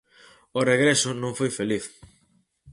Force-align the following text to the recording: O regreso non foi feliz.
O 0.59 0.61
regreso 0.71 1.09
non 1.21 1.37
foi 1.39 1.49
feliz. 1.59 1.85